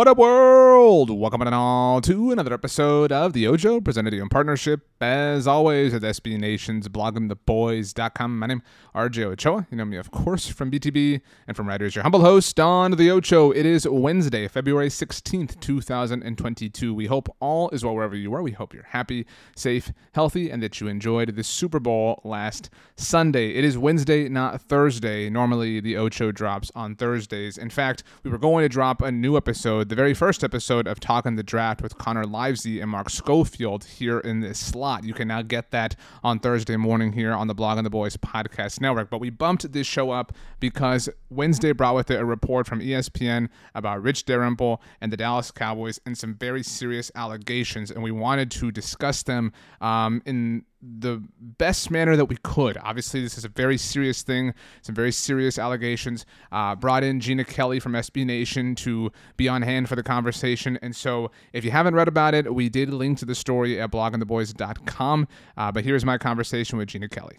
[0.00, 1.10] What up, world?
[1.10, 5.46] Welcome and all to another episode of The Ocho, presented to you in partnership, as
[5.46, 8.38] always, with SB Nation's bloggingtheboys.com.
[8.38, 8.64] My name is
[8.94, 9.66] RJ Ochoa.
[9.70, 13.10] You know me, of course, from BTB and from Writers, your humble host on The
[13.10, 13.50] Ocho.
[13.50, 16.94] It is Wednesday, February 16th, 2022.
[16.94, 18.42] We hope all is well wherever you are.
[18.42, 23.50] We hope you're happy, safe, healthy, and that you enjoyed the Super Bowl last Sunday.
[23.50, 25.28] It is Wednesday, not Thursday.
[25.28, 27.58] Normally, The Ocho drops on Thursdays.
[27.58, 31.00] In fact, we were going to drop a new episode, the very first episode of
[31.00, 35.02] Talking the Draft with Connor Livesey and Mark Schofield here in this slot.
[35.02, 38.80] You can now get that on Thursday morning here on the Blogging the Boys podcast
[38.80, 39.10] network.
[39.10, 43.48] But we bumped this show up because Wednesday brought with it a report from ESPN
[43.74, 48.52] about Rich Dalrymple and the Dallas Cowboys and some very serious allegations, and we wanted
[48.52, 52.78] to discuss them um, in the best manner that we could.
[52.78, 56.24] Obviously, this is a very serious thing, some very serious allegations.
[56.50, 60.78] Uh, brought in Jeanna Kelley from SB Nation to be on hand for the conversation.
[60.82, 63.90] And so, if you haven't read about it, we did link to the story at
[63.90, 65.28] bloggingtheboys.com.
[65.56, 67.38] Uh, but here's my conversation with Jeanna Kelley.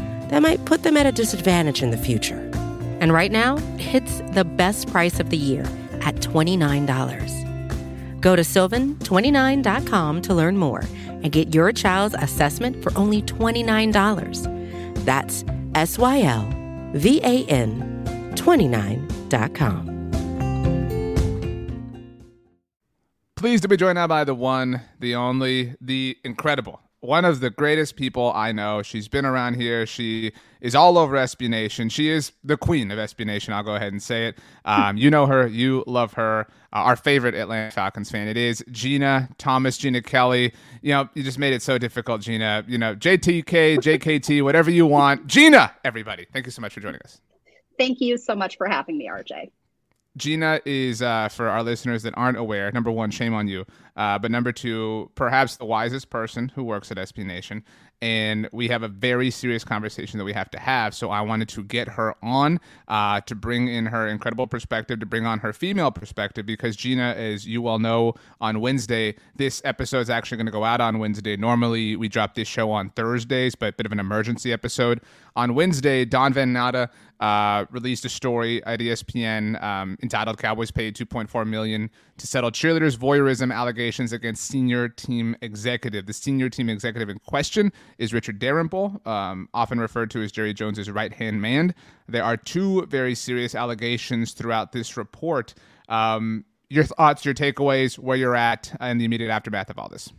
[0.31, 2.39] that might put them at a disadvantage in the future.
[2.99, 5.63] And right now, it's the best price of the year
[6.01, 8.21] at $29.
[8.21, 15.05] Go to sylvan29.com to learn more and get your child's assessment for only $29.
[15.05, 15.43] That's
[15.75, 16.47] S Y L
[16.93, 17.87] V A N
[18.35, 19.87] 29.com.
[23.35, 27.49] Pleased to be joined now by the one, the only, the incredible, one of the
[27.49, 28.81] greatest people I know.
[28.83, 29.85] She's been around here.
[29.85, 30.31] She
[30.61, 31.89] is all over SB Nation.
[31.89, 33.53] She is the queen of SB Nation.
[33.53, 34.37] I'll go ahead and say it.
[34.65, 35.47] Um, you know her.
[35.47, 36.47] You love her.
[36.73, 38.27] Uh, our favorite Atlanta Falcons fan.
[38.27, 40.53] It is Jeanna Thomas, Jeanna Kelley.
[40.81, 42.63] You know, you just made it so difficult, Jeanna.
[42.67, 45.27] You know, JTK, JKT, whatever you want.
[45.27, 46.27] Jeanna, everybody.
[46.31, 47.19] Thank you so much for joining us.
[47.77, 49.49] Thank you so much for having me, RJ.
[50.17, 53.65] Jeanna is, uh, for our listeners that aren't aware, number one, shame on you.
[53.95, 57.63] Uh, but number two, perhaps the wisest person who works at SB Nation.
[58.01, 60.95] And we have a very serious conversation that we have to have.
[60.95, 65.05] So I wanted to get her on uh, to bring in her incredible perspective, to
[65.05, 69.99] bring on her female perspective, because Jeanna, as you all know, on Wednesday, this episode
[69.99, 71.37] is actually going to go out on Wednesday.
[71.37, 75.01] Normally, we drop this show on Thursdays, but a bit of an emergency episode.
[75.35, 76.89] On Wednesday, Don Van Natta
[77.21, 82.97] uh, released a story at ESPN um, entitled "Cowboys Paid 2.4 Million to Settle Cheerleaders'
[82.97, 89.01] Voyeurism Allegations Against Senior Team Executive." The senior team executive in question is Richard Dalrymple,
[89.05, 91.75] um, often referred to as Jerry Jones's right-hand man.
[92.07, 95.53] There are two very serious allegations throughout this report.
[95.89, 100.11] Um, your thoughts, your takeaways, where you're at, and the immediate aftermath of all this.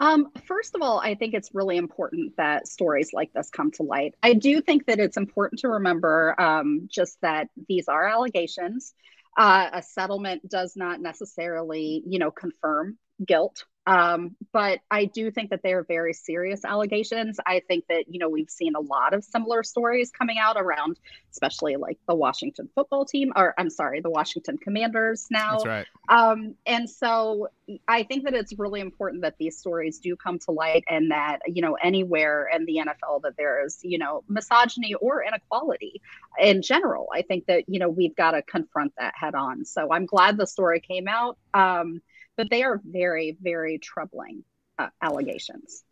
[0.00, 3.82] Um, first of all, I think it's really important that stories like this come to
[3.82, 4.14] light.
[4.22, 8.92] I do think that it's important to remember um, just that these are allegations.
[9.36, 15.50] Uh, a settlement does not necessarily, you know, confirm guilt um, but I do think
[15.50, 17.38] that they are very serious allegations.
[17.44, 20.98] I think that, you know, we've seen a lot of similar stories coming out around,
[21.32, 25.58] especially like the Washington football team, or I'm sorry, the Washington Commanders now.
[25.58, 25.86] That's right.
[26.08, 27.48] Um, and so
[27.86, 31.40] I think that it's really important that these stories do come to light and that,
[31.46, 36.00] you know, anywhere in the NFL that there is, you know, misogyny or inequality
[36.40, 39.66] in general, I think that, you know, we've got to confront that head on.
[39.66, 41.36] So I'm glad the story came out.
[41.52, 42.00] Um,
[42.36, 44.44] but they are very, very troubling
[44.78, 45.84] uh, allegations.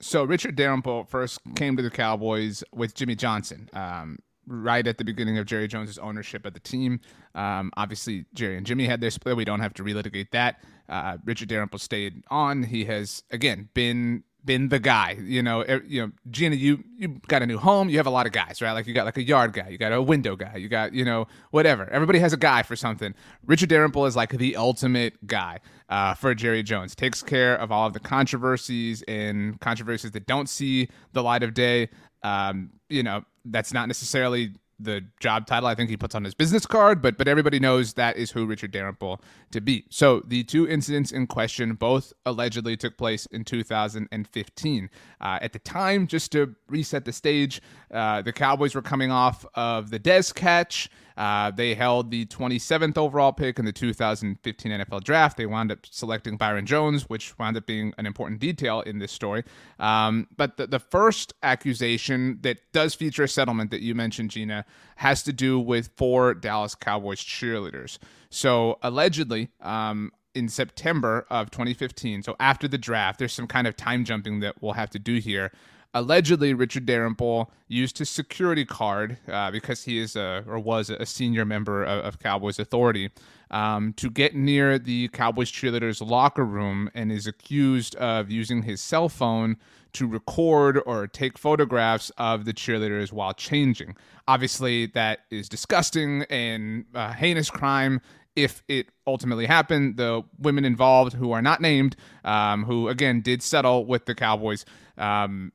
[0.00, 3.68] So Richard Dalrymple first came to the Cowboys with Jimmy Johnson.
[3.72, 4.18] Um,
[4.48, 7.00] right at the beginning of Jerry Jones's ownership of the team.
[7.34, 9.36] Um, obviously, Jerry and Jimmy had their split.
[9.36, 10.62] We don't have to relitigate that.
[10.88, 12.62] Uh, Richard Dalrymple stayed on.
[12.62, 15.16] He has again been been the guy.
[15.20, 17.88] You know, er, you know, Jeanna, you you got a new home.
[17.88, 18.72] You have a lot of guys, right?
[18.72, 21.04] Like you got like a yard guy, you got a window guy, you got you
[21.04, 21.88] know whatever.
[21.90, 23.14] Everybody has a guy for something.
[23.46, 26.94] Richard Dalrymple is like the ultimate guy uh, for Jerry Jones.
[26.94, 31.54] Takes care of all of the controversies and controversies that don't see the light of
[31.54, 31.88] day.
[32.22, 36.34] Um, you know, that's not necessarily the job title I think he puts on his
[36.34, 39.20] business card, but but everybody knows that is who Richard Dalrymple
[39.50, 39.84] to be.
[39.90, 44.90] So the two incidents in question both allegedly took place in 2015.
[45.20, 47.60] Uh, at the time, just to reset the stage,
[47.92, 50.90] uh, the Cowboys were coming off of the Dez catch.
[51.18, 55.36] Uh, they held the 27th overall pick in the 2015 NFL draft.
[55.36, 59.10] They wound up selecting Byron Jones, which wound up being an important detail in this
[59.10, 59.42] story.
[59.80, 64.64] Um, but the, the first accusation that does feature a settlement that you mentioned, Jeanna,
[64.94, 67.98] has to do with four Dallas Cowboys cheerleaders.
[68.30, 73.76] So allegedly, um, in September of 2015, so after the draft, there's some kind of
[73.76, 75.50] time jumping that we'll have to do here
[75.94, 81.06] allegedly Richard Dalrymple used his security card uh, because he is a or was a
[81.06, 83.10] senior member of, of Cowboys authority
[83.50, 88.80] um, to get near the Cowboys cheerleaders locker room and is accused of using his
[88.80, 89.56] cell phone
[89.94, 93.96] to record or take photographs of the cheerleaders while changing.
[94.26, 98.00] Obviously, that is disgusting and heinous crime
[98.38, 99.96] if it ultimately happened.
[99.96, 104.64] The women involved, who are not named, um, who again did settle with the Cowboys
[104.96, 105.52] um,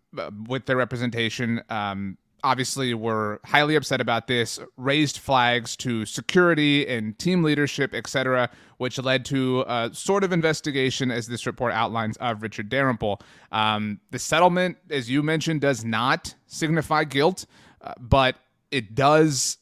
[0.47, 7.17] with their representation, um, obviously were highly upset about this, raised flags to security and
[7.17, 12.41] team leadership, etc., which led to a sort of investigation, as this report outlines, of
[12.41, 13.21] Richard Dalrymple.
[13.53, 17.45] Um, the settlement, as you mentioned, does not signify guilt,
[17.81, 18.35] uh, but
[18.71, 19.57] it does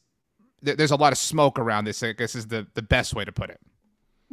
[0.61, 2.03] there's a lot of smoke around this.
[2.03, 3.59] I guess is the the best way to put it.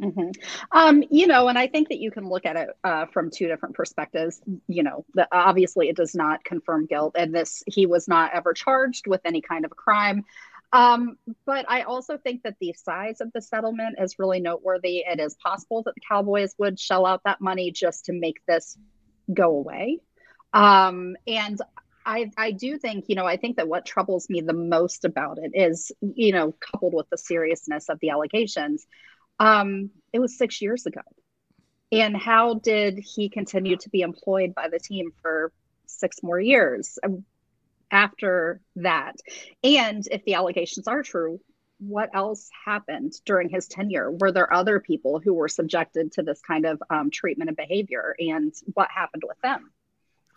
[0.01, 0.29] Mm-hmm.
[0.71, 3.47] Um, you know, and I think that you can look at it uh, from two
[3.47, 4.41] different perspectives.
[4.67, 8.53] You know, the, obviously it does not confirm guilt, and this he was not ever
[8.53, 10.23] charged with any kind of a crime.
[10.71, 15.03] Um, but I also think that the size of the settlement is really noteworthy.
[15.05, 18.77] It is possible that the Cowboys would shell out that money just to make this
[19.33, 19.99] go away.
[20.53, 21.59] Um, and
[22.09, 25.37] I, I do think, you know, I think that what troubles me the most about
[25.37, 28.87] it is, you know, coupled with the seriousness of the allegations,
[29.39, 31.01] um, it was six years ago.
[31.91, 35.51] And how did he continue to be employed by the team for
[35.85, 37.25] six more years um,
[37.91, 39.17] after that?
[39.63, 41.39] And if the allegations are true,
[41.77, 44.09] what else happened during his tenure?
[44.11, 48.15] Were there other people who were subjected to this kind of um, treatment and behavior?
[48.17, 49.71] And what happened with them?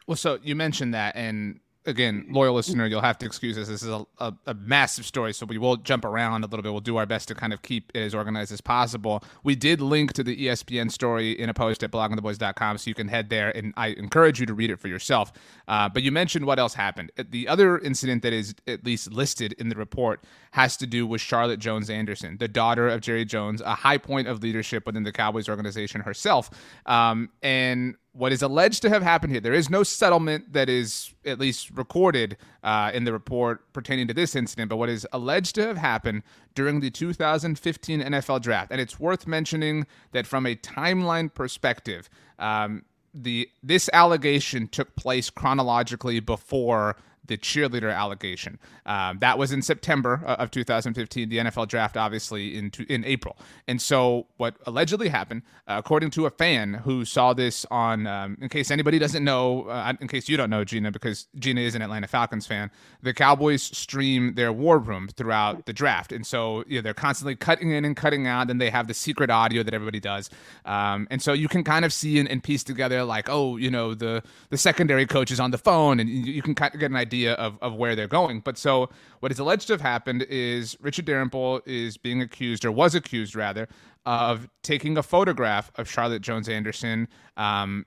[0.07, 3.69] Well, so you mentioned that, and again, loyal listener, you'll have to excuse us.
[3.69, 6.71] This is a, a, a, massive story, so we will jump around a little bit.
[6.71, 9.25] We'll do our best to kind of keep it as organized as possible.
[9.43, 13.09] We did link to the ESPN story in a post at bloggingtheboys.com, so you can
[13.09, 15.33] head there, and I encourage you to read it for yourself.
[15.67, 17.11] Uh, but you mentioned what else happened.
[17.31, 21.21] The other incident that is at least listed in the report has to do with
[21.21, 25.13] Charlotte Jones Anderson, the daughter of Jerry Jones, a high point of leadership within the
[25.13, 26.51] Cowboys organization herself.
[26.87, 29.41] Um, and what is alleged to have happened here.
[29.41, 34.15] There is no settlement that is at least recorded uh, in the report pertaining to
[34.15, 36.23] this incident, but what is alleged to have happened
[36.55, 38.71] during the 2015 NFL draft.
[38.71, 45.29] And it's worth mentioning that from a timeline perspective, um, the this allegation took place
[45.29, 48.59] chronologically before the cheerleader allegation.
[48.85, 51.29] Um, that was in September of 2015.
[51.29, 53.37] The NFL draft, obviously, in in April.
[53.69, 58.37] And so, what allegedly happened, uh, according to a fan who saw this on, um,
[58.41, 61.75] in case anybody doesn't know, uh, in case you don't know, Jeanna, because Jeanna is
[61.75, 62.71] an Atlanta Falcons fan,
[63.03, 67.37] the Cowboys stream their war room throughout the draft, and so you know, they're constantly
[67.37, 68.51] cutting in and cutting out.
[68.51, 70.29] And they have the secret audio that everybody does,
[70.65, 73.71] um, and so you can kind of see and, and, piece together like, oh, you
[73.71, 76.81] know, the the secondary coach is on the phone, and you, you can kind of
[76.81, 78.41] get an idea of of where they're going.
[78.41, 78.91] But so
[79.21, 83.35] what is alleged to have happened is Richard Dalrymple is being accused, or was accused
[83.35, 83.69] rather,
[84.05, 87.87] of taking a photograph of Charlotte Jones Anderson, um,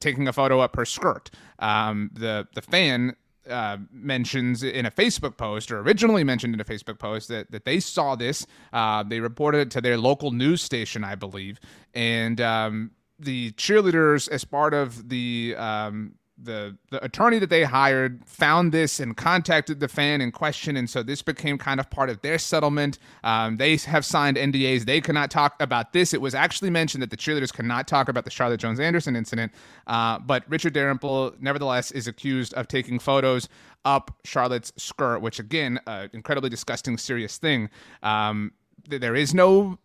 [0.00, 1.30] taking a photo up her skirt.
[1.58, 3.16] Um, the the fan
[3.48, 7.64] uh, mentions in a Facebook post, or originally mentioned in a Facebook post, that, that
[7.64, 8.46] they saw this.
[8.72, 11.60] Uh, they reported it to their local news station, I believe.
[11.94, 18.22] And um, the cheerleaders, as part of the um, the the attorney that they hired
[18.26, 22.10] found this and contacted the fan in question, and so this became kind of part
[22.10, 22.98] of their settlement.
[23.22, 26.12] Um, they have signed NDAs; they cannot talk about this.
[26.12, 29.52] It was actually mentioned that the cheerleaders cannot talk about the Charlotte Jones Anderson incident,
[29.86, 33.48] uh, but Richard Dalrymple, nevertheless, is accused of taking photos
[33.84, 37.70] up Charlotte's skirt, which again, uh, incredibly disgusting, serious thing.
[38.02, 38.52] Um,
[38.88, 39.78] th- there is no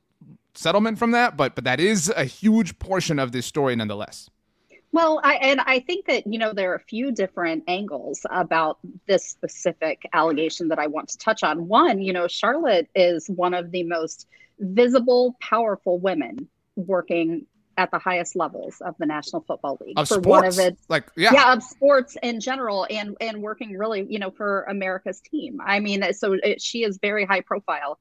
[0.55, 4.29] settlement from that, but but that is a huge portion of this story, nonetheless.
[4.91, 8.79] Well, I, and I think that, you know, there are a few different angles about
[9.08, 11.67] this specific allegation that I want to touch on.
[11.67, 14.27] One, you know, Charlotte is one of the most
[14.60, 17.46] visible, powerful women working
[17.77, 20.27] at the highest levels of the National Football League of for sports.
[20.27, 21.31] one of its like yeah.
[21.31, 25.60] yeah of sports in general and and working really you know for America's team.
[25.65, 27.98] I mean, so it, she is very high profile.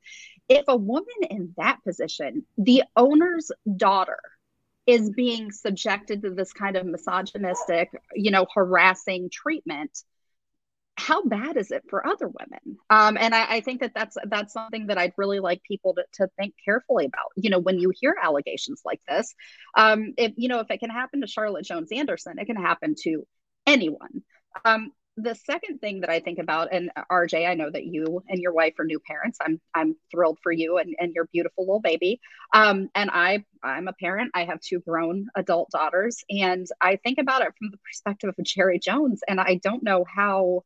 [0.49, 4.19] If a woman in that position, the owner's daughter
[4.89, 10.03] is being subjected to this kind of misogynistic, you know, harassing treatment,
[10.97, 12.79] how bad is it for other women?
[12.89, 16.05] Um, and I, I, think that that's that's something that I'd really like people to,
[16.15, 17.33] to think carefully about.
[17.37, 19.35] You know, when you hear allegations like this,
[19.77, 22.95] um, if you know if it can happen to Charlotte Jones Anderson, it can happen
[23.03, 23.27] to
[23.67, 24.23] anyone.
[24.65, 28.41] Um, the second thing that I think about, and RJ, I know that you and
[28.41, 29.39] your wife are new parents.
[29.41, 32.21] I'm I'm thrilled for you and, and your beautiful little baby.
[32.55, 34.31] Um, and I I'm a parent.
[34.35, 38.45] I have two grown adult daughters, and I think about it from the perspective of
[38.45, 40.65] Jerry Jones, and I don't know how.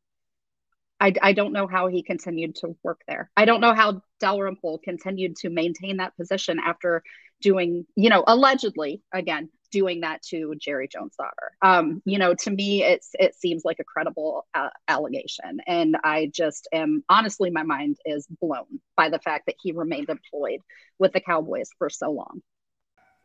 [1.00, 3.28] I, I don't know how he continued to work there.
[3.36, 7.02] I don't know how Dalrymple continued to maintain that position after
[7.40, 11.52] doing, you know, allegedly again doing that to Jerry Jones' daughter.
[11.62, 16.30] Um, you know, to me, it's it seems like a credible uh, allegation, and I
[16.32, 20.60] just am honestly, my mind is blown by the fact that he remained employed
[20.98, 22.42] with the Cowboys for so long.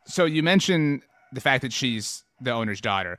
[0.07, 3.17] So you mentioned the fact that she's the owner's daughter.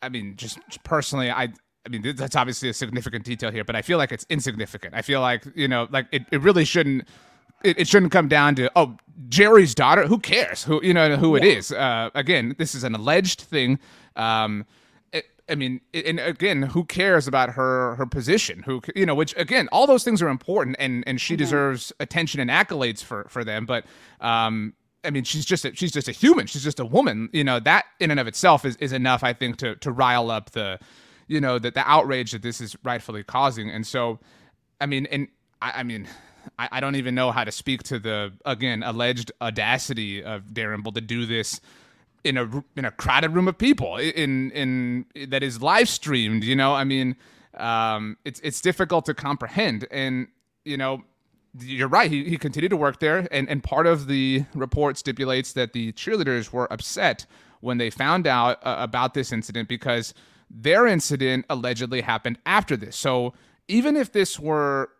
[0.00, 1.48] I mean, just personally, I
[1.86, 4.94] I mean, that's obviously a significant detail here, but I feel like it's insignificant.
[4.94, 7.06] I feel like, you know, like it, it really shouldn't
[7.64, 8.96] it, it, shouldn't come down to oh
[9.28, 10.06] Jerry's daughter.
[10.06, 10.64] Who cares?
[10.64, 11.42] Who you know who yeah.
[11.42, 11.72] it is?
[11.72, 13.78] Uh, again, this is an alleged thing.
[14.14, 14.66] Um,
[15.12, 18.62] it, I mean, and again, who cares about her her position?
[18.64, 19.14] Who you know?
[19.14, 21.38] Which again, all those things are important, and and she mm-hmm.
[21.38, 23.66] deserves attention and accolades for for them.
[23.66, 23.84] But
[24.20, 26.46] um, I mean, she's just a, she's just a human.
[26.46, 27.30] She's just a woman.
[27.32, 30.30] You know that in and of itself is, is enough, I think, to to rile
[30.30, 30.78] up the
[31.28, 33.70] you know that the outrage that this is rightfully causing.
[33.70, 34.18] And so,
[34.80, 35.28] I mean, and
[35.62, 36.08] I, I mean,
[36.58, 40.92] I, I, don't even know how to speak to the again alleged audacity of Dalrymple
[40.92, 41.60] to do this
[42.24, 46.44] in a in a crowded room of people in in, in that is live streamed.
[46.44, 47.16] You know, I mean,
[47.54, 50.28] um, it's it's difficult to comprehend, and
[50.64, 51.02] you know.
[51.58, 52.10] You're right.
[52.10, 55.92] He, he continued to work there, and, and part of the report stipulates that the
[55.92, 57.24] cheerleaders were upset
[57.60, 60.12] when they found out uh, about this incident because
[60.50, 62.94] their incident allegedly happened after this.
[62.94, 63.32] So
[63.68, 64.90] even if this were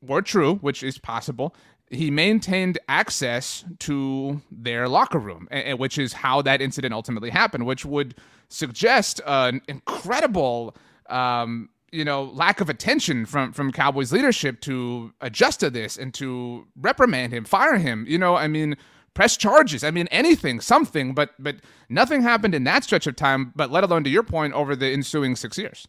[0.00, 1.54] were true, which is possible,
[1.90, 7.84] he maintained access to their locker room, which is how that incident ultimately happened, which
[7.84, 8.14] would
[8.48, 10.76] suggest an incredible,
[11.08, 16.12] um, you know, lack of attention from from Cowboys leadership to adjust to this and
[16.14, 18.04] to reprimand him, fire him.
[18.06, 18.76] You know, I mean,
[19.14, 19.82] press charges.
[19.82, 21.56] I mean, anything, something, but but
[21.88, 23.52] nothing happened in that stretch of time.
[23.56, 25.88] But let alone to your point, over the ensuing six years.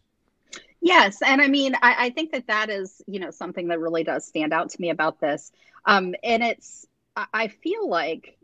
[0.82, 4.06] Yes, and I mean, I, I, think that that is, you know, something that really
[4.06, 5.52] does stand out to me about this.
[5.86, 8.38] Um, and it's, I feel like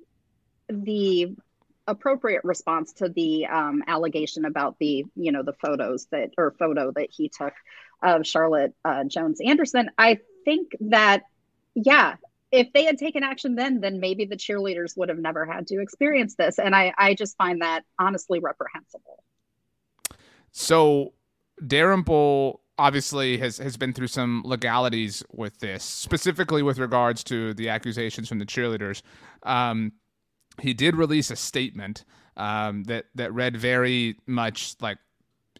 [0.67, 1.35] the
[1.87, 6.91] appropriate response to the um, allegation about the, you know, the photos that or photo
[6.91, 7.53] that he took
[8.01, 9.89] of Charlotte uh, Jones Anderson.
[9.97, 11.23] I think that,
[11.73, 12.15] yeah,
[12.51, 15.81] if they had taken action then, then maybe the cheerleaders would have never had to
[15.81, 16.59] experience this.
[16.59, 19.23] And I, I just find that honestly reprehensible.
[20.51, 21.13] So
[21.65, 27.69] Dalrymple obviously has has been through some legalities with this, specifically with regards to the
[27.69, 29.01] accusations from the cheerleaders.
[29.43, 29.93] Um,
[30.61, 32.05] he did release a statement
[32.37, 34.97] um, that that read very much like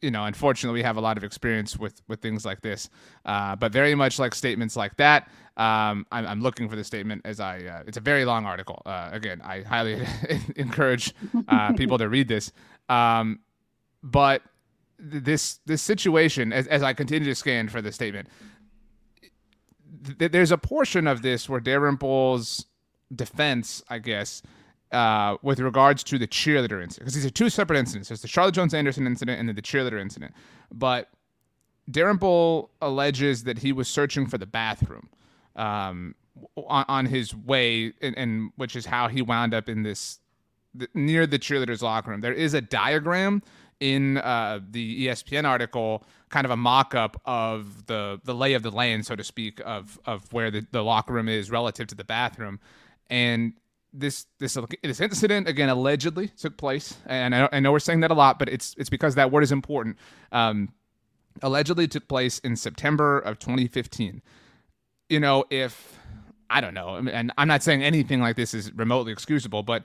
[0.01, 2.89] you know unfortunately we have a lot of experience with with things like this
[3.25, 5.29] uh, but very much like statements like that.
[5.57, 8.81] Um, I'm, I'm, looking for the statement as i uh, it's a very long article.
[8.85, 10.05] Uh, again i highly
[10.57, 11.13] encourage
[11.47, 12.51] uh, people to read this.
[12.89, 13.39] Um,
[14.03, 14.41] but
[14.97, 18.27] this this situation as, as i continue to scan for the statement
[20.19, 22.65] th- there's a portion of this where Dalrymple's
[23.13, 24.41] defense i guess
[24.91, 28.07] uh, with regards to the cheerleader incident, because these are two separate incidents.
[28.07, 30.33] There's the Charlotte Jones Anderson incident and then the cheerleader incident.
[30.71, 31.09] But
[31.89, 35.09] Dalrymple alleges that he was searching for the bathroom
[35.55, 36.15] um,
[36.55, 40.19] on, on, his way, and, and, which is how he wound up in this
[40.73, 42.21] the, near the cheerleaders' locker room.
[42.21, 43.41] There is a diagram
[43.79, 48.71] in uh, the ESPN article, kind of a mock-up of the the lay of the
[48.71, 52.03] land, so to speak, of of where the, the locker room is relative to the
[52.03, 52.59] bathroom,
[53.09, 53.53] and
[53.93, 58.11] this this this incident again allegedly took place, and I, I, know we're saying that
[58.11, 59.97] a lot, but it's it's because that word is important.
[60.31, 60.73] Um,
[61.41, 64.21] allegedly took place in September of 2015.
[65.09, 65.99] You know, if
[66.49, 69.83] I don't know, and I'm not saying anything like this is remotely excusable, but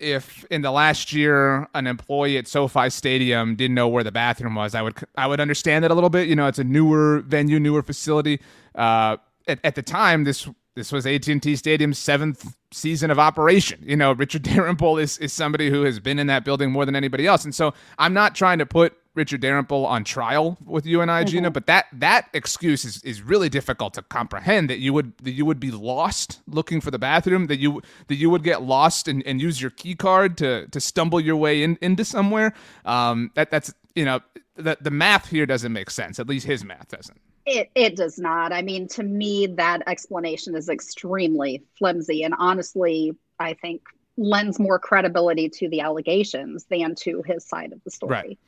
[0.00, 4.54] if in the last year an employee at SoFi Stadium didn't know where the bathroom
[4.54, 6.28] was, I would I would understand that a little bit.
[6.28, 8.40] You know, it's a newer venue, newer facility.
[8.74, 13.82] Uh, at, at the time, this this was AT&T Stadium's seventh season of operation.
[13.84, 16.94] You know, Richard Dalrymple is, is somebody who has been in that building more than
[16.94, 17.44] anybody else.
[17.44, 21.24] And so I'm not trying to put Richard Dalrymple on trial with you and I,
[21.24, 21.30] mm-hmm.
[21.30, 25.32] Jeanna, but that that excuse is, is really difficult to comprehend that you would that
[25.32, 29.08] you would be lost looking for the bathroom, that you that you would get lost
[29.08, 32.54] and, and use your key card to to stumble your way in, into somewhere.
[32.86, 34.20] Um, that that's you know
[34.56, 36.18] the the math here doesn't make sense.
[36.18, 37.20] At least his math doesn't.
[37.44, 38.52] It it does not.
[38.52, 43.82] I mean, to me, that explanation is extremely flimsy, and honestly, I think
[44.18, 48.12] lends more credibility to the allegations than to his side of the story.
[48.12, 48.38] Right.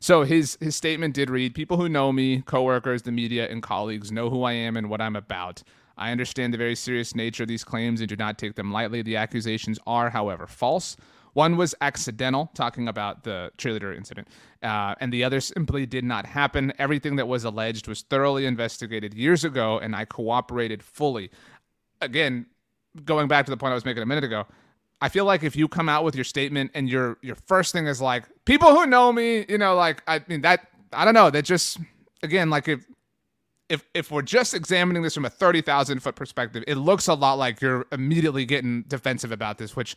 [0.00, 4.10] So his his statement did read: "People who know me, coworkers, the media, and colleagues
[4.10, 5.62] know who I am and what I'm about.
[5.98, 9.02] I understand the very serious nature of these claims and do not take them lightly.
[9.02, 10.96] The accusations are, however, false."
[11.32, 14.26] One was accidental, talking about the cheerleader incident,
[14.64, 16.72] uh, and the other simply did not happen.
[16.76, 21.30] Everything that was alleged was thoroughly investigated years ago, and I cooperated fully.
[22.00, 22.46] Again,
[23.04, 24.46] going back to the point I was making a minute ago,
[25.00, 27.86] I feel like if you come out with your statement and your your first thing
[27.86, 31.30] is like people who know me, you know, like I mean that I don't know
[31.30, 31.78] that just
[32.22, 32.86] again like if
[33.68, 37.14] if if we're just examining this from a thirty thousand foot perspective, it looks a
[37.14, 39.96] lot like you're immediately getting defensive about this, which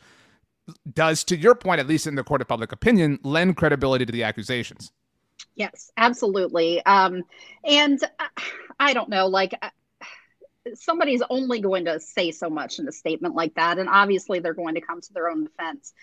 [0.94, 4.12] does, to your point, at least in the court of public opinion, lend credibility to
[4.12, 4.92] the accusations.
[5.56, 6.84] Yes, absolutely.
[6.86, 7.24] Um,
[7.64, 8.00] and
[8.80, 9.54] I don't know, like
[10.76, 14.54] somebody's only going to say so much in a statement like that, and obviously they're
[14.54, 15.94] going to come to their own defense.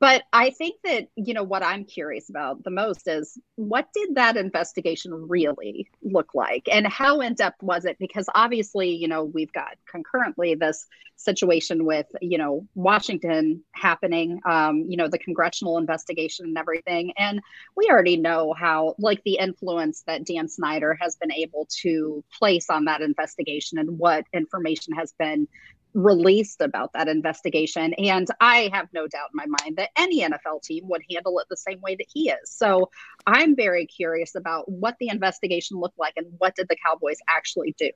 [0.00, 4.14] But I think that, you know, what I'm curious about the most is what did
[4.14, 7.96] that investigation really look like and how in depth was it?
[7.98, 14.84] Because obviously, you know, we've got concurrently this situation with, you know, Washington happening, um,
[14.88, 17.12] you know, the congressional investigation and everything.
[17.18, 17.40] And
[17.76, 22.70] we already know how, like, the influence that Dan Snyder has been able to place
[22.70, 25.48] on that investigation and what information has been
[25.94, 27.94] released about that investigation.
[27.94, 31.46] And I have no doubt in my mind that any NFL team would handle it
[31.48, 32.50] the same way that he is.
[32.50, 32.90] So
[33.26, 37.74] I'm very curious about what the investigation looked like and what did the Cowboys actually
[37.78, 37.90] do.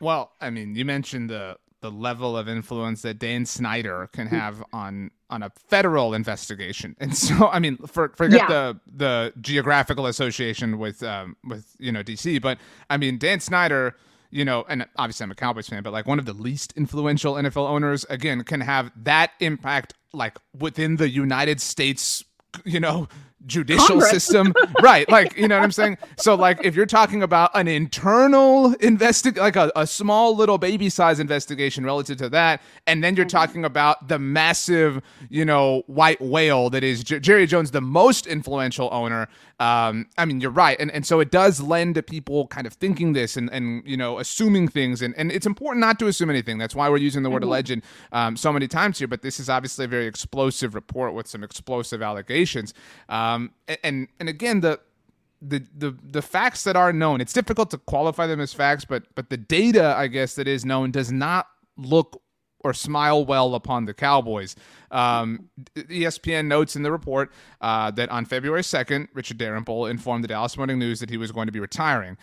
[0.00, 4.34] Well, I mean, you mentioned the the level of influence that Dan Snyder can hmm.
[4.34, 8.46] have on on a federal investigation, and so I mean, for, forget yeah.
[8.48, 12.58] the the geographical association with um, with you know DC, but
[12.90, 13.94] I mean Dan Snyder
[14.30, 17.34] you know, and obviously I'm a Cowboys fan, but like one of the least influential
[17.34, 22.24] NFL owners, again, can have that impact like within the United States,
[22.64, 23.08] you know,
[23.46, 24.10] judicial Congress.
[24.10, 24.54] system.
[24.82, 25.08] right.
[25.08, 25.98] Like, you know what I'm saying?
[26.16, 30.88] So, like, if you're talking about an internal investi like a, a small little baby
[30.88, 33.36] size investigation relative to that, and then you're mm-hmm.
[33.36, 38.26] talking about the massive, you know, white whale that is J- Jerry Jones, the most
[38.26, 39.28] influential owner.
[39.60, 40.78] Um, I mean, you're right.
[40.78, 43.96] And, and so it does lend to people kind of thinking this and, and you
[43.96, 45.02] know, assuming things.
[45.02, 46.58] And, and it's important not to assume anything.
[46.58, 47.50] That's why we're using the word mm-hmm.
[47.50, 49.08] alleged um, so many times here.
[49.08, 52.72] But this is obviously a very explosive report with some explosive allegations.
[53.08, 53.27] Um,
[53.82, 54.80] and and again, the
[55.40, 59.04] the the the facts that are known, it's difficult to qualify them as facts, but
[59.14, 62.20] but the data, I guess, that is known does not look
[62.60, 64.56] or smile well upon the Cowboys.
[64.90, 70.28] Um, ESPN notes in the report uh, that on February 2nd, Richard Dalrymple informed the
[70.28, 72.16] Dallas Morning News that he was going to be retiring.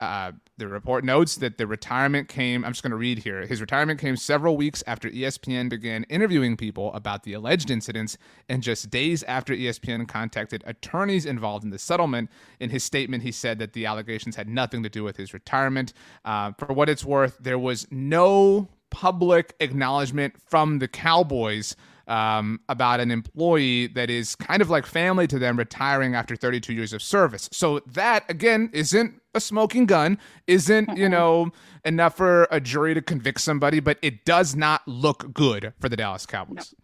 [0.00, 3.46] Uh, the report notes that the retirement came, I'm just going to read here.
[3.46, 8.18] His retirement came several weeks after ESPN began interviewing people about the alleged incidents
[8.48, 12.30] and just days after ESPN contacted attorneys involved in the settlement.
[12.60, 15.94] In his statement, he said that the allegations had nothing to do with his retirement.
[16.24, 21.74] Uh, for what it's worth, there was no public acknowledgement from the Cowboys
[22.06, 26.74] um, about an employee that is kind of like family to them retiring after 32
[26.74, 27.48] years of service.
[27.52, 31.50] So that again isn't a smoking gun, isn't you know
[31.84, 35.96] enough for a jury to convict somebody, but it does not look good for the
[35.96, 36.72] Dallas Cowboys.
[36.72, 36.78] No.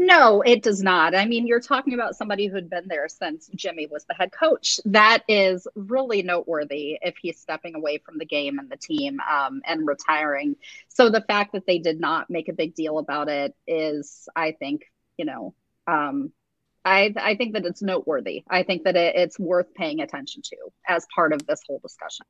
[0.00, 1.16] No, it does not.
[1.16, 4.78] I mean, you're talking about somebody who'd been there since Jimmy was the head coach.
[4.84, 9.60] That is really noteworthy if he's stepping away from the game and the team um,
[9.64, 10.54] and retiring.
[10.88, 14.52] So the fact that they did not make a big deal about it is, I
[14.52, 14.84] think,
[15.16, 15.54] you know,
[15.88, 16.32] um,
[16.88, 18.44] I, I think that it's noteworthy.
[18.48, 20.56] I think that it, it's worth paying attention to
[20.88, 22.24] as part of this whole discussion.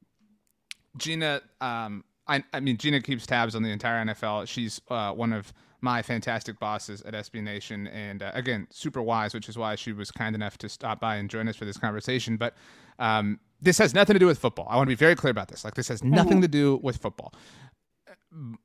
[0.96, 4.48] Jeanna, um, I, I mean, Jeanna keeps tabs on the entire NFL.
[4.48, 7.86] She's uh, one of my fantastic bosses at SB Nation.
[7.86, 11.16] And uh, again, super wise, which is why she was kind enough to stop by
[11.16, 12.36] and join us for this conversation.
[12.36, 12.54] But
[12.98, 14.66] um, this has nothing to do with football.
[14.68, 15.64] I want to be very clear about this.
[15.64, 16.42] Like, this has nothing mm-hmm.
[16.42, 17.32] to do with football.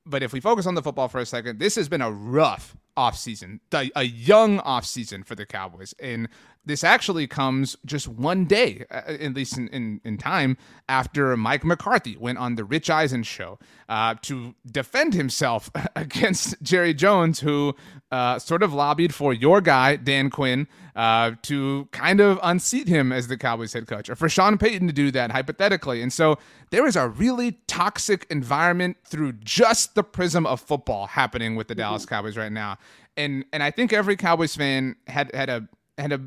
[0.07, 2.75] But if we focus on the football for a second, this has been a rough
[2.97, 3.59] offseason,
[3.95, 5.93] a young offseason for the Cowboys.
[5.99, 6.29] And
[6.65, 11.65] this actually comes just one day, uh, at least in, in, in, time, after Mike
[11.65, 17.75] McCarthy went on the Rich Eisen show uh, to defend himself against Jerry Jones, who
[18.11, 23.11] uh, sort of lobbied for your guy, Dan Quinn, uh, to kind of unseat him
[23.11, 26.01] as the Cowboys head coach, or for Sean Payton to do that hypothetically.
[26.01, 26.37] And so
[26.69, 31.73] there is a really toxic environment through just the prism of football happening with the
[31.73, 31.81] mm-hmm.
[31.81, 32.77] Dallas Cowboys right now.
[33.17, 36.21] And and I think every Cowboys fan had had a had a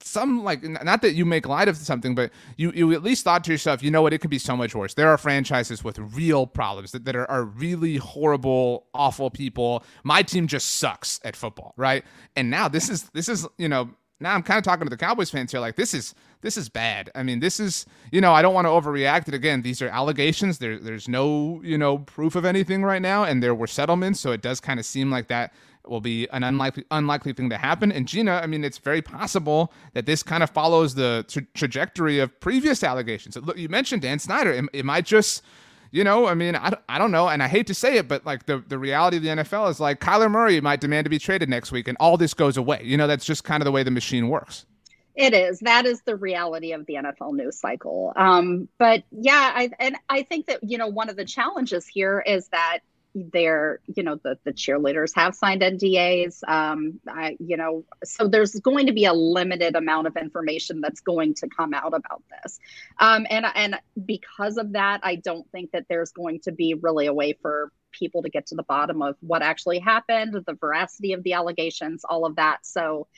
[0.00, 3.44] some like not that you make light of something, but you you at least thought
[3.44, 4.94] to yourself, you know what, it could be so much worse.
[4.94, 9.84] There are franchises with real problems that, that are, are really horrible, awful people.
[10.04, 12.04] My team just sucks at football, right?
[12.36, 14.96] And now this is this is you know now I'm kind of talking to the
[14.96, 15.60] Cowboys fans here.
[15.60, 17.10] Like this is this is bad.
[17.14, 19.28] I mean, this is you know I don't want to overreact.
[19.28, 20.58] It again, these are allegations.
[20.58, 24.32] There there's no you know proof of anything right now, and there were settlements, so
[24.32, 25.52] it does kind of seem like that
[25.88, 27.92] will be an unlikely unlikely thing to happen.
[27.92, 32.18] And Jeanna, I mean, it's very possible that this kind of follows the tra- trajectory
[32.18, 33.36] of previous allegations.
[33.36, 34.52] Look, you mentioned Dan Snyder.
[34.52, 35.42] It, it might just
[35.90, 38.26] you know, I mean, I, I don't know, and I hate to say it, but
[38.26, 41.18] like the, the reality of the NFL is like Kyler Murray might demand to be
[41.18, 42.82] traded next week, and all this goes away.
[42.84, 44.66] You know, that's just kind of the way the machine works.
[45.14, 45.60] It is.
[45.60, 48.12] That is the reality of the NFL news cycle.
[48.16, 52.22] Um, but yeah, I, and I think that you know one of the challenges here
[52.26, 52.80] is that
[53.16, 58.54] they're you know the the cheerleaders have signed NDAs um I you know so there's
[58.60, 62.58] going to be a limited amount of information that's going to come out about this.
[62.98, 67.06] Um and and because of that I don't think that there's going to be really
[67.06, 71.14] a way for people to get to the bottom of what actually happened the veracity
[71.14, 72.58] of the allegations all of that.
[72.66, 73.08] So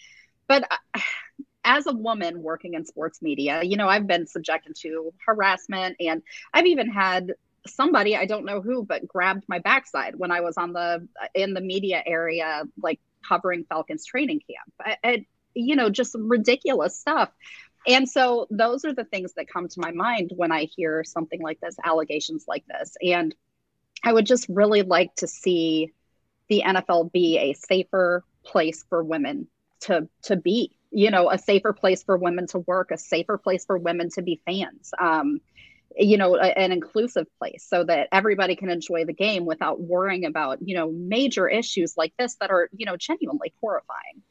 [0.46, 1.00] but uh,
[1.64, 6.22] as a woman working in sports media, you know, I've been subjected to harassment and
[6.54, 7.34] I've even had
[7.68, 11.54] somebody i don't know who but grabbed my backside when i was on the in
[11.54, 14.98] the media area like covering falcons training camp.
[15.02, 17.30] And you know just ridiculous stuff.
[17.86, 21.40] And so those are the things that come to my mind when i hear something
[21.40, 22.96] like this allegations like this.
[23.02, 23.34] And
[24.04, 25.92] i would just really like to see
[26.48, 29.48] the nfl be a safer place for women
[29.80, 33.64] to to be you know a safer place for women to work a safer place
[33.64, 34.92] for women to be fans.
[34.98, 35.40] Um,
[35.96, 40.24] you know a, an inclusive place so that everybody can enjoy the game without worrying
[40.24, 44.22] about you know major issues like this that are you know genuinely horrifying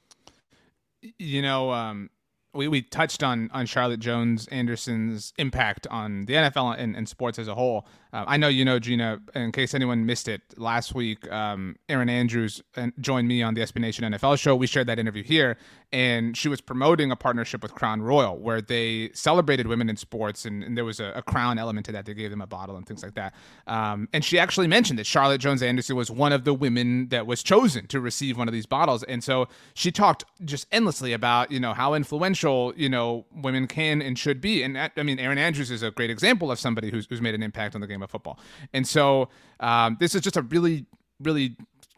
[1.18, 2.10] you know um
[2.54, 7.38] we, we touched on on Charlotte Jones Anderson's impact on the NFL and, and sports
[7.38, 7.86] as a whole.
[8.18, 9.20] Uh, I know you know Jeanna.
[9.36, 13.62] In case anyone missed it last week, um, Erin Andrews uh, joined me on the
[13.62, 14.56] SB Nation NFL show.
[14.56, 15.56] We shared that interview here,
[15.94, 20.46] and she was promoting a partnership with Crown Royal where they celebrated women in sports,
[20.46, 22.08] and, and there was a, a, crown element to that.
[22.08, 23.36] They gave them a bottle and things like that.
[23.68, 27.28] Um, and she actually mentioned that Charlotte Jones Anderson was one of the women that
[27.28, 31.52] was chosen to receive one of these bottles, and so she talked just endlessly about
[31.52, 34.64] you know how influential you know women can and should be.
[34.64, 37.44] And I mean, Erin Andrews is a great example of somebody who's, who's made an
[37.44, 38.40] impact on the game of football.
[38.74, 40.86] And so um, this is just a really,
[41.20, 41.56] really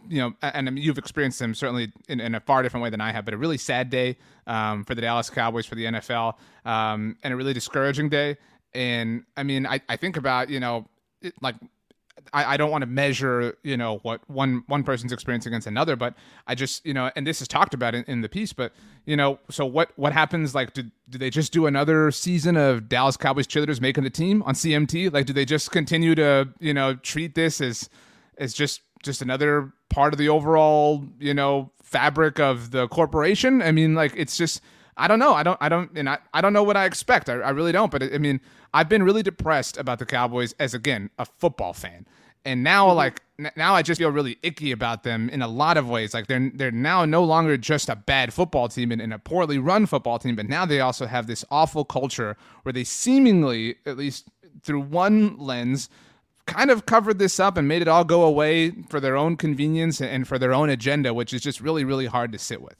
[0.08, 3.12] you know, and you've experienced them certainly in, in, a far different way than I
[3.12, 4.18] have, but a really sad day
[4.48, 8.38] um, for the Dallas Cowboys, for the NFL, um, and a really discouraging day.
[8.74, 10.88] And I mean, I, I think about, you know,
[11.22, 11.56] it, like
[12.34, 15.96] I, I don't want to measure, you know, what one one person's experience against another,
[15.96, 16.14] but
[16.48, 18.74] I just, you know, and this is talked about in, in the piece, but
[19.06, 20.54] you know, so what what happens?
[20.56, 24.44] Like, do do they just do another season of Dallas Cowboys cheerleaders making the team
[24.44, 25.12] on CMT?
[25.14, 27.90] Like, do they just continue to, you know, treat this as
[28.38, 33.62] as just just another part of the overall, you know, fabric of the corporation?
[33.62, 34.62] I mean, like, it's just.
[35.00, 35.34] I don't know.
[35.34, 35.58] I don't.
[35.62, 35.92] I don't.
[35.98, 37.30] And I, I don't know what I expect.
[37.30, 37.92] I, I really don't.
[37.92, 38.42] But I mean,
[38.74, 42.06] I've been really depressed about the Cowboys as again a football fan
[42.46, 42.98] and now mm-hmm.
[42.98, 43.22] like
[43.56, 46.14] now I just feel really icky about them in a lot of ways.
[46.14, 49.58] Like they're they're now no longer just a bad football team and, and, a poorly
[49.58, 53.98] run football team, but now they also have this awful culture where they seemingly, at
[53.98, 54.28] least
[54.64, 55.90] through one lens,
[56.48, 60.02] kind of covered this up and made it all go away for their own convenience
[60.02, 62.76] and for their own agenda, which is just really really hard to sit with.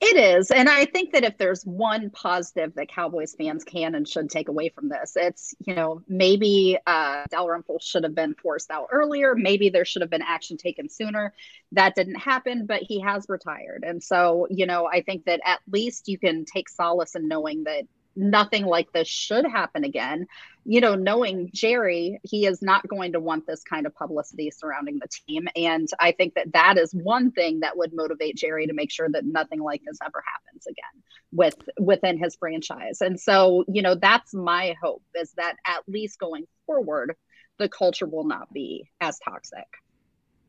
[0.00, 0.52] It is.
[0.52, 4.48] And I think that if there's one positive that Cowboys fans can and should take
[4.48, 9.34] away from this, it's, you know, maybe uh, Dalrymple should have been forced out earlier.
[9.34, 11.34] Maybe there should have been action taken sooner.
[11.72, 13.82] That didn't happen, but he has retired.
[13.84, 17.64] And so, you know, I think that at least you can take solace in knowing
[17.64, 17.82] that
[18.18, 20.26] nothing like this should happen again.
[20.64, 24.98] You know, knowing Jerry, he is not going to want this kind of publicity surrounding
[24.98, 25.48] the team.
[25.56, 29.08] And I think that that is one thing that would motivate Jerry to make sure
[29.08, 31.02] that nothing like this ever happens again
[31.32, 33.00] with within his franchise.
[33.00, 37.16] And so, you know, that's my hope is that at least going forward,
[37.58, 39.66] the culture will not be as toxic.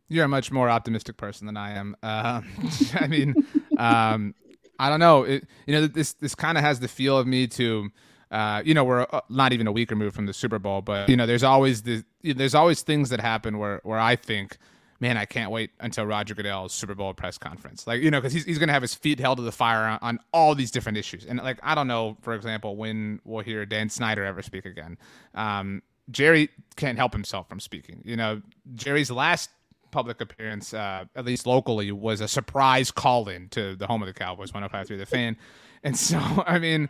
[0.09, 1.95] You're a much more optimistic person than I am.
[2.01, 2.41] Uh,
[2.95, 3.35] I mean,
[3.77, 4.33] um,
[4.79, 5.23] I don't know.
[5.23, 7.91] It, you know, this this kind of has the feel of me to,
[8.31, 11.09] uh, you know, we're uh, not even a week removed from the Super Bowl, but
[11.09, 14.57] you know, there's always the there's always things that happen where where I think,
[15.01, 18.31] man, I can't wait until Roger Goodell's Super Bowl press conference, like you know, because
[18.33, 20.97] he's he's gonna have his feet held to the fire on, on all these different
[20.97, 24.65] issues, and like I don't know, for example, when we'll hear Dan Snyder ever speak
[24.65, 24.97] again.
[25.35, 28.01] Um, Jerry can't help himself from speaking.
[28.03, 28.41] You know,
[28.73, 29.51] Jerry's last
[29.91, 34.07] public appearance, uh, at least locally, was a surprise call in to the home of
[34.07, 35.37] the Cowboys, 105.3 The Fan.
[35.81, 36.89] And so, I mean,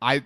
[0.00, 0.22] I,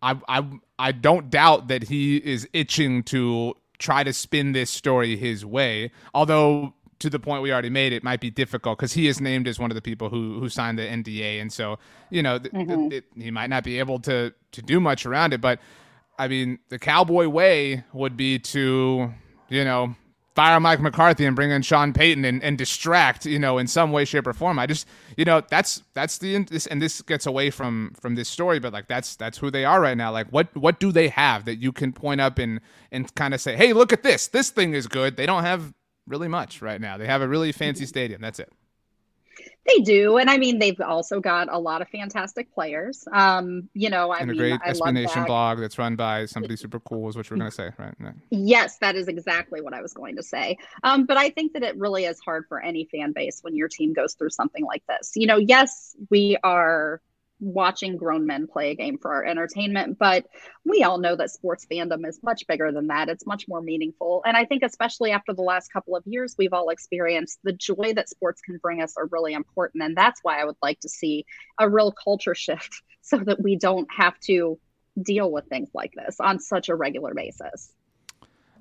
[0.00, 0.46] I, I,
[0.78, 5.90] I don't doubt that he is itching to try to spin this story his way.
[6.14, 9.48] Although, to the point we already made, it might be difficult because he is named
[9.48, 11.78] as one of the people who who signed the NDA, and so
[12.10, 12.88] you know th- mm-hmm.
[12.88, 15.40] th- it, he might not be able to to do much around it.
[15.40, 15.58] But
[16.18, 19.12] I mean, the Cowboy way would be to
[19.48, 19.96] you know
[20.34, 23.92] fire Mike McCarthy and bring in Sean Payton and, and distract, you know, in some
[23.92, 24.58] way, shape, or form.
[24.58, 28.28] I just, you know, that's that's the this, and this gets away from from this
[28.28, 30.10] story, but like that's that's who they are right now.
[30.10, 33.40] Like, what what do they have that you can point up and and kind of
[33.40, 35.16] say, hey, look at this, this thing is good.
[35.16, 35.72] They don't have
[36.06, 36.96] really much right now.
[36.96, 38.20] They have a really fancy stadium.
[38.20, 38.52] That's it.
[39.66, 43.04] They do, and I mean they've also got a lot of fantastic players.
[43.12, 45.26] Um, you know, I and mean, a great I explanation that.
[45.28, 47.94] blog that's run by somebody super cool is what you going to say, right?
[48.00, 48.12] Yeah.
[48.30, 50.58] Yes, that is exactly what I was going to say.
[50.82, 53.68] Um, but I think that it really is hard for any fan base when your
[53.68, 55.12] team goes through something like this.
[55.14, 57.00] You know, yes, we are
[57.42, 59.98] watching grown men play a game for our entertainment.
[59.98, 60.26] But
[60.64, 63.08] we all know that sports fandom is much bigger than that.
[63.08, 64.22] It's much more meaningful.
[64.24, 67.92] And I think, especially after the last couple of years, we've all experienced the joy
[67.94, 69.82] that sports can bring us are really important.
[69.82, 71.26] And that's why I would like to see
[71.58, 74.58] a real culture shift so that we don't have to
[75.02, 77.72] deal with things like this on such a regular basis.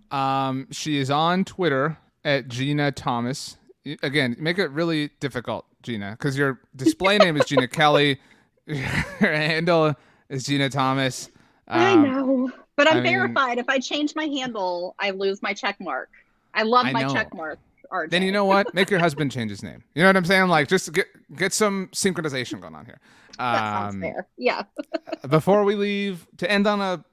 [0.09, 3.57] Um, she is on Twitter at Jeanna Thomas.
[4.01, 8.19] Again, make it really difficult, Jeanna, because your display name is Jeanna Kelley.
[8.67, 8.75] Her
[9.19, 9.95] handle
[10.29, 11.29] is Jeanna Thomas.
[11.67, 13.57] Um, I know, but I'm I verified.
[13.57, 16.09] If I change my handle, I lose my check mark.
[16.53, 17.13] I love I my know.
[17.13, 17.59] check mark.
[17.91, 18.09] RJ.
[18.09, 18.73] Then you know what?
[18.73, 19.83] Make your husband change his name.
[19.95, 20.47] You know what I'm saying?
[20.47, 22.99] Like just get get some synchronization going on here.
[23.37, 24.27] Um, that sounds um, fair.
[24.37, 24.63] Yeah.
[25.29, 27.03] before we leave, to end on a,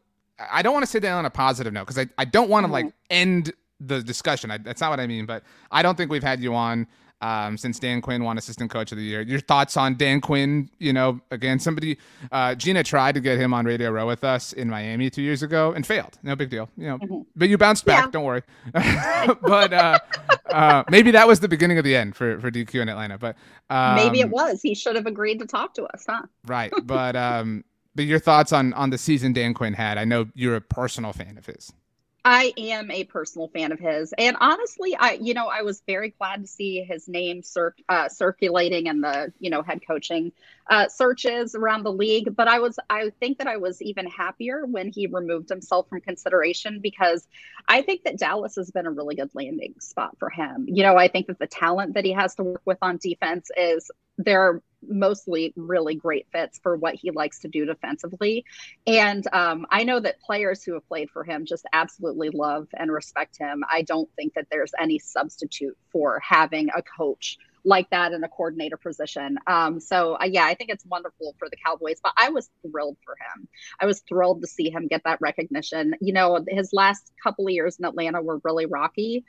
[0.50, 2.64] I don't want to sit down on a positive note because I, I don't want
[2.64, 2.87] to mm-hmm.
[2.87, 4.50] like end the discussion.
[4.50, 5.26] I, that's not what I mean.
[5.26, 6.87] But I don't think we've had you on
[7.20, 9.22] um, since Dan Quinn won Assistant Coach of the Year.
[9.22, 10.70] Your thoughts on Dan Quinn?
[10.78, 11.98] You know, again, somebody,
[12.31, 15.42] uh, Jeanna tried to get him on Radio Row with us in Miami two years
[15.42, 16.18] ago and failed.
[16.22, 16.98] No big deal, you know.
[16.98, 17.20] Mm-hmm.
[17.37, 18.07] But you bounced back.
[18.07, 18.11] Yeah.
[18.11, 18.42] Don't worry.
[18.72, 19.98] but uh,
[20.50, 23.18] uh, maybe that was the beginning of the end for for DQ in Atlanta.
[23.18, 23.37] But
[23.70, 24.62] um, maybe it was.
[24.62, 26.22] He should have agreed to talk to us, huh?
[26.46, 26.72] right.
[26.85, 29.98] But um, but your thoughts on on the season Dan Quinn had?
[29.98, 31.72] I know you're a personal fan of his.
[32.30, 36.10] I am a personal fan of his, and honestly, I you know I was very
[36.10, 40.32] glad to see his name cir- uh, circulating in the you know head coaching
[40.68, 42.36] uh, searches around the league.
[42.36, 46.02] But I was I think that I was even happier when he removed himself from
[46.02, 47.26] consideration because
[47.66, 50.66] I think that Dallas has been a really good landing spot for him.
[50.68, 53.48] You know, I think that the talent that he has to work with on defense
[53.56, 58.44] is there mostly really great fits for what he likes to do defensively.
[58.86, 62.90] And um, I know that players who have played for him just absolutely love and
[62.90, 63.64] respect him.
[63.70, 68.28] I don't think that there's any substitute for having a coach like that in a
[68.28, 69.38] coordinator position.
[69.46, 72.00] Um, so uh, yeah, I think it's wonderful for the Cowboys.
[72.02, 73.48] But I was thrilled for him.
[73.80, 75.94] I was thrilled to see him get that recognition.
[76.00, 79.24] You know, his last couple of years in Atlanta were really rocky.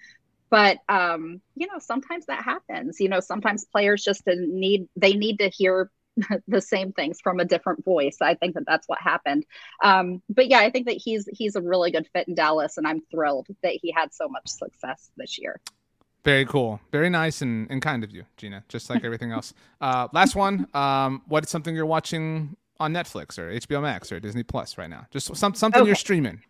[0.49, 2.99] But um, you know, sometimes that happens.
[2.99, 5.91] You know, sometimes players just need they need to hear
[6.47, 8.17] the same things from a different voice.
[8.21, 9.45] I think that that's what happened.
[9.83, 12.87] Um, but yeah, I think that he's he's a really good fit in Dallas, and
[12.87, 15.59] I'm thrilled that he had so much success this year.
[16.25, 16.81] Very cool.
[16.91, 19.53] Very nice and, and kind of you, Jeanna, just like everything else.
[19.81, 20.67] Uh, last one.
[20.73, 24.89] Um, what is something you're watching on Netflix or HBO Max or Disney Plus right
[24.89, 25.07] now?
[25.09, 25.87] Just some, something okay.
[25.87, 26.41] you're streaming.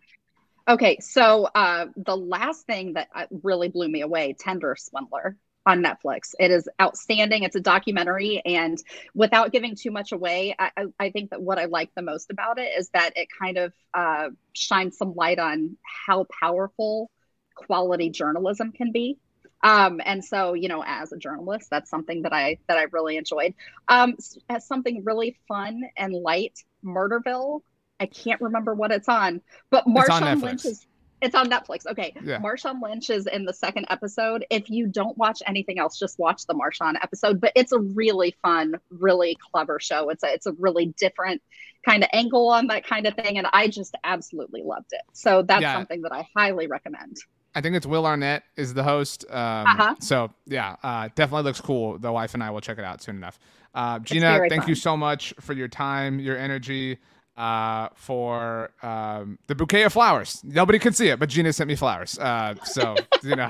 [0.69, 0.99] Okay.
[1.01, 6.35] So uh, the last thing that uh, really blew me away Tinder Swindler on Netflix.
[6.39, 7.43] It is outstanding.
[7.43, 8.41] It's a documentary.
[8.45, 8.77] And
[9.15, 12.59] without giving too much away, I, I think that what I like the most about
[12.59, 17.09] it is that it kind of uh, shines some light on how powerful
[17.55, 19.17] quality journalism can be
[19.63, 23.17] um, and so you know as a journalist that's something that i that i really
[23.17, 23.53] enjoyed
[23.87, 24.15] um,
[24.49, 27.61] as something really fun and light murderville
[27.99, 30.85] i can't remember what it's on but marshawn lynch is
[31.21, 32.39] it's on netflix okay yeah.
[32.39, 36.45] marshawn lynch is in the second episode if you don't watch anything else just watch
[36.47, 40.53] the marshawn episode but it's a really fun really clever show it's a it's a
[40.53, 41.41] really different
[41.85, 45.41] kind of angle on that kind of thing and i just absolutely loved it so
[45.41, 45.73] that's yeah.
[45.73, 47.17] something that i highly recommend
[47.55, 49.25] I think it's Will Arnett is the host.
[49.29, 49.95] Um, uh-huh.
[49.99, 51.97] So yeah, uh, definitely looks cool.
[51.97, 53.39] The wife and I will check it out soon enough.
[53.73, 54.69] Uh, Jeanna, thank fun.
[54.69, 56.97] you so much for your time, your energy,
[57.39, 60.41] uh, for um, the bouquet of flowers.
[60.43, 62.19] Nobody can see it, but Jeanna sent me flowers.
[62.19, 63.49] Uh, so you know,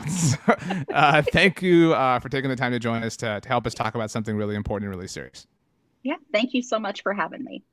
[0.94, 3.74] uh, thank you uh, for taking the time to join us to, to help us
[3.74, 5.48] talk about something really important and really serious.
[6.04, 7.64] Yeah, thank you so much for having me.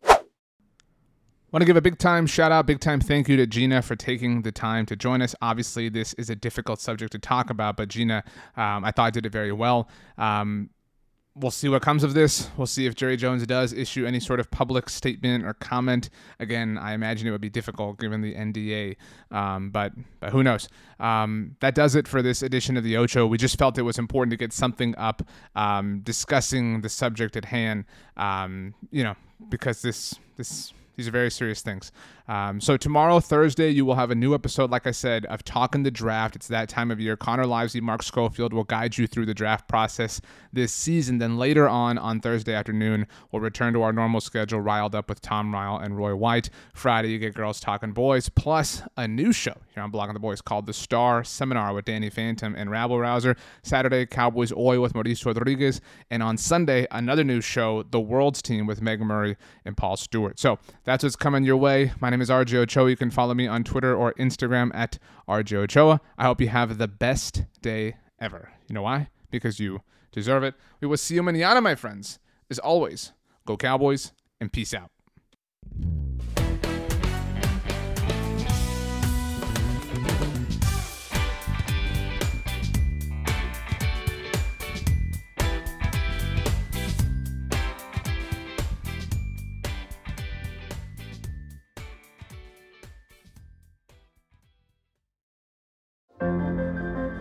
[1.52, 3.94] Want to give a big time shout out, big time thank you to Jeanna for
[3.94, 5.35] taking the time to join us.
[5.42, 8.24] Obviously, this is a difficult subject to talk about, but Jeanna,
[8.57, 9.88] um, I thought did it very well.
[10.18, 10.70] Um,
[11.37, 12.51] we'll see what comes of this.
[12.57, 16.09] We'll see if Jerry Jones does issue any sort of public statement or comment.
[16.40, 18.96] Again, I imagine it would be difficult given the NDA,
[19.31, 20.68] um, but but who knows?
[20.99, 23.27] Um, that does it for this edition of the Ocho.
[23.27, 25.22] We just felt it was important to get something up
[25.55, 27.85] um, discussing the subject at hand.
[28.16, 29.14] Um, you know,
[29.49, 31.92] because this this these are very serious things.
[32.28, 35.84] Um, so tomorrow, Thursday, you will have a new episode, like I said, of Talking
[35.84, 36.34] the Draft.
[36.34, 37.16] It's that time of year.
[37.16, 40.20] Connor Livesay, Mark Schofield will guide you through the draft process
[40.52, 41.18] this season.
[41.18, 45.20] Then later on, on Thursday afternoon, we'll return to our normal schedule, riled up with
[45.20, 46.50] Tom Ryle and Roy White.
[46.74, 50.40] Friday, you get Girls Talking Boys, plus a new show here on Blogging the Boys
[50.40, 53.36] called The Star Seminar with Danny Phantom and Rabble Rouser.
[53.62, 55.80] Saturday, Cowboys Hoy with Mauricio Rodriguez.
[56.10, 60.40] And on Sunday, another new show, The World's Team with Meg Murray and Paul Stewart.
[60.40, 61.92] So that's what's coming your way.
[62.00, 62.88] My name is RJ Ochoa.
[62.88, 64.98] You can follow me on Twitter or Instagram at
[65.29, 66.00] RJ Ochoa.
[66.16, 68.52] I hope you have the best day ever.
[68.66, 69.11] You know why?
[69.31, 70.55] Because you deserve it.
[70.81, 72.18] We will see you manana, my friends.
[72.48, 73.12] As always,
[73.44, 74.90] go Cowboys and peace out.